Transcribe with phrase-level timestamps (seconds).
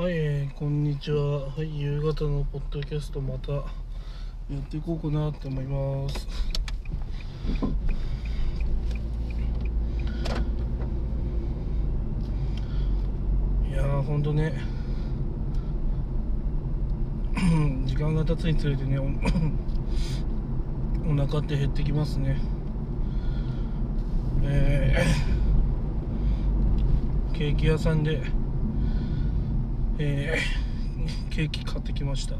[0.00, 1.50] はい、えーこんにちは。
[1.50, 3.62] はい、夕方のポッドキャストまたや
[4.58, 6.26] っていこうかなって思います。
[13.68, 14.54] いやー、ほんとね、
[17.84, 19.02] 時間が経つにつれてね、お
[21.12, 22.40] お腹って減ってきますね。
[24.44, 28.22] えーケーキ屋さんで、
[30.02, 32.34] えーケーキ買ってきました。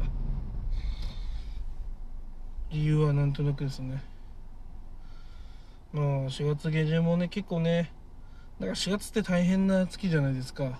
[2.71, 4.03] 理由はなんとなくですね。
[5.93, 7.91] まあ4月下旬もね結構ね
[8.59, 10.79] なんか4月って大変な月じゃないですか。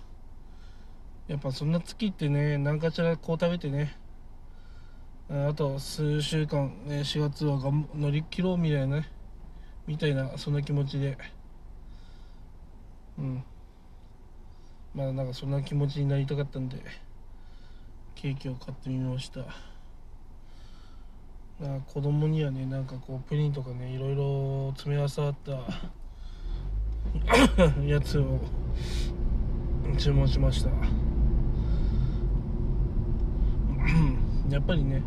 [1.27, 3.95] やっぱそんな月ってね何かしらこう食べてね。
[5.29, 7.59] ああと数週間、ね、4月は
[7.95, 9.07] 乗り切ろうみたいなね
[9.85, 11.15] みたいなそんな気持ちで。
[13.19, 13.43] うん。
[14.93, 16.77] まあなんかそんな気持ちになりたかったんで
[18.15, 19.41] ケーキを買ってみました。
[21.59, 25.51] まあ子供にはねなんかこうプリンとかねいろいろ詰め合わさった
[27.85, 28.39] やつを
[29.97, 30.69] 注文しました。
[34.49, 35.01] やっぱりね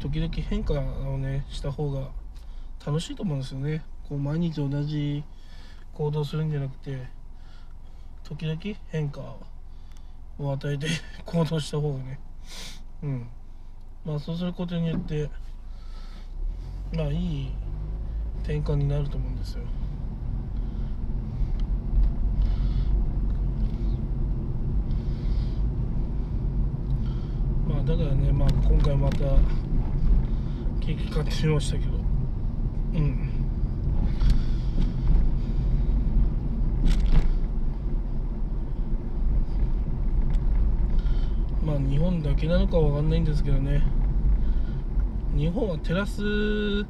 [0.00, 2.10] 時々変化をねした方が
[2.84, 3.82] 楽しいと思うんですよね。
[4.08, 5.24] こう毎日同じ
[5.96, 7.06] 行動するんじゃなくて
[8.22, 9.36] 時々変化
[10.38, 10.88] を与えて
[11.24, 12.20] 行動した方がね。
[13.02, 13.26] うん。
[14.04, 15.30] まあそうすることによって
[16.94, 17.48] まあいい
[18.42, 19.64] 転換になると思うんですよ。
[27.66, 29.18] まあだからねまあ今回また
[30.78, 31.92] ケーキ買ってみましたけど。
[32.94, 33.35] うん。
[41.78, 43.82] 日本だけなのかわかんないんですけどね。
[45.36, 46.84] 日本はテラス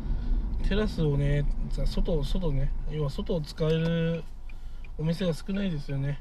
[0.68, 2.72] テラスをね外外ね。
[2.90, 4.24] 要は外を使える
[4.98, 6.18] お店が少ないですよね。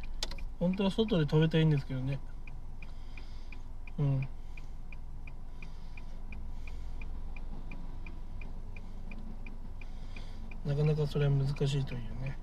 [0.60, 2.20] 本当は外で食べたいんですけどね。
[4.00, 4.28] うん。
[10.66, 12.38] なかなかそれは難しいというね。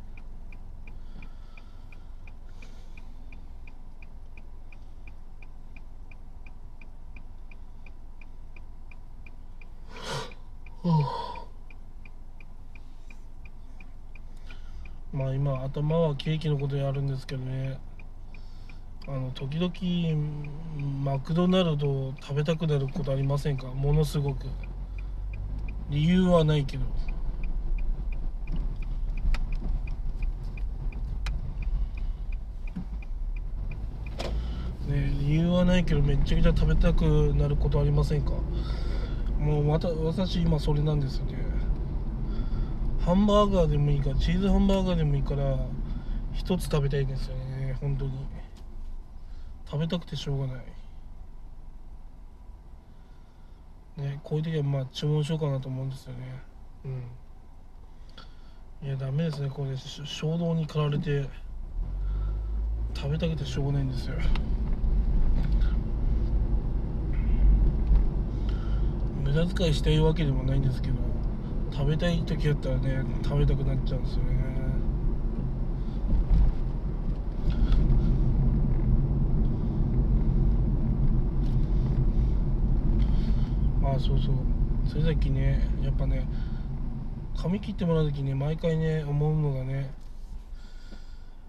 [15.13, 17.79] まあ今頭はケーキのことやるんですけどね。
[19.07, 19.73] あの時々
[21.05, 23.67] マクドナルド食べたくなることありませんか？
[23.69, 24.47] ものすごく。
[25.91, 26.85] 理由はないけど。
[34.89, 38.33] ね理由はないけどめっちゃくちゃ食べたくなることありませんか？
[39.43, 41.35] もうまた私今それなんですよね
[43.05, 45.59] ハンバーガーでもいいからチーズハンバーガーでもいいから
[46.33, 47.77] 一つ食べたいんですよね。
[47.81, 48.13] 本当に。
[49.67, 50.63] 食べたくてしょうがない。
[54.01, 56.43] ねこういう時はまあ注文しようかなと思うんですよね。
[56.85, 56.89] う
[58.85, 58.87] ん。
[58.87, 59.77] いやダメですねこれ。
[59.77, 61.29] 衝動に駆られて
[62.95, 64.15] 食べたくてしょうがないんですよ。
[69.33, 70.97] 無駄遣いしたいわけでもないんですけど
[71.73, 74.43] 食べたい時だったらね食べたくなっちゃうんですよね。
[83.81, 84.35] まあそうそう。
[84.87, 86.27] それだけねやっぱね
[87.35, 89.95] 髪切ってもらう時に毎回ね思うのがね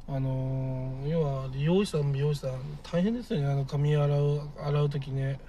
[0.07, 5.41] あのー要は理容師さん美容師さん大変ですよねあの髪洗う洗う時ね。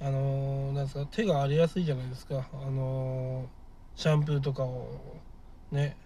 [0.00, 2.48] あのーなんですか手が荒れやすいじゃないですか。
[2.52, 3.46] あのー
[4.00, 4.88] シャンプーとかを
[5.70, 5.96] ね。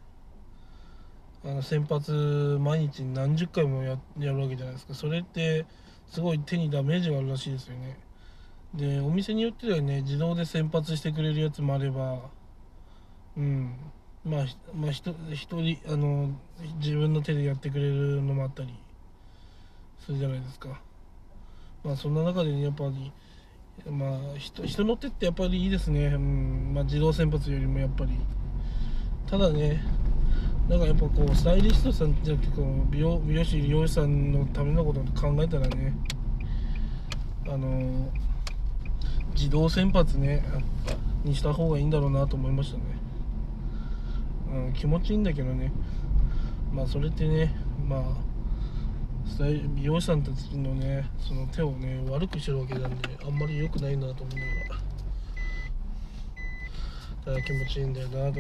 [1.45, 4.95] あの洗髪毎日何十回もやるわけじゃないですか。
[4.95, 5.67] それって
[6.09, 7.99] すごい手にダメージがあるらしいですよね。
[8.75, 12.31] でお店によってはね自動で洗髪してくれるやつもあれば
[13.37, 13.77] うん。
[14.25, 16.31] まあひまあ一人あの
[16.79, 18.75] 自分の手でやってくれるのもあったり
[20.01, 20.81] するじゃないですか。
[21.85, 23.13] まあそんな中でねやっぱり
[23.91, 26.73] まあ人人の手ってやっぱりいいですね、うん。
[26.75, 28.13] まあ、自動洗髪よりもやっぱり。
[29.27, 29.83] ただね
[30.69, 35.95] なんかやっぱこうスタイリストさんじゃなくてこう美容美容師理容師さんのためのことを考えたらね
[37.47, 38.11] あの
[39.35, 40.43] 自動洗髪ね
[41.25, 42.85] にした方がいいんだろうなと思いましたね、
[44.67, 45.73] うん、気持ちいいんだけどね。
[46.73, 47.55] まあそれってね
[47.87, 48.03] まあ
[49.75, 54.85] 美容師さんたちのねその手をね悪くしてるわけなんであんまり良くないなと思いながら。
[57.43, 58.35] 気持ちいいんだよなと思う。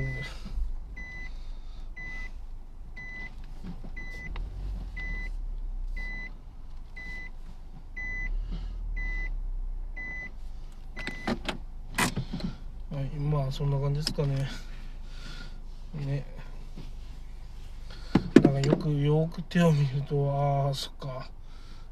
[12.95, 14.47] はいまあそんな感じですかね。
[15.95, 16.34] ね。
[18.65, 21.29] よくよく手を見るとああそっか。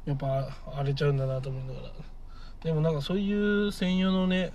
[0.05, 1.93] やっぱ荒れちゃうんだなと思いながら。
[2.63, 4.53] でもなんかそういう専用のね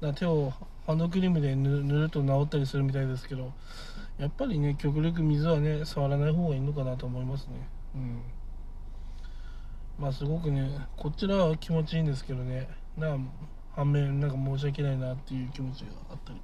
[0.00, 0.52] な手を
[0.86, 3.52] ハンドクリームで塗ると治ったりするみたいですけど
[4.18, 7.68] やっぱりね極力水はね触らない方がいいのかなと思いますね。
[7.94, 8.22] うん。
[9.98, 12.68] まあすごくねこちらは気持ちいいんですけどね。
[12.96, 13.16] な
[13.74, 16.40] 反面なんか申し訳ないなっていう気持ちがあったり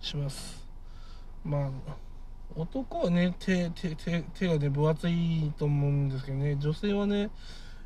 [0.00, 0.66] します。
[1.44, 2.07] まあ
[2.56, 6.56] 男はね手手手手がね分厚いと思うんですけどね。
[6.56, 7.30] 女性はね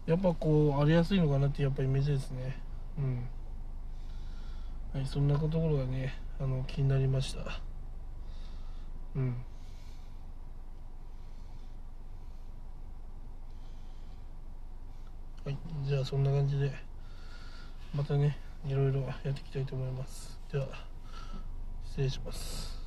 [0.06, 2.56] やっぱこう荒れやすいのかなってやっぱイメージですね。
[2.98, 3.28] うん。
[4.94, 7.60] はいそんなところがねあの気になりました。
[9.16, 9.36] うん。
[15.44, 16.72] はいじゃあそんな感じで
[17.94, 20.38] またねいろいろやっていきたいと思います。
[20.50, 20.66] では
[21.84, 22.81] 失礼します。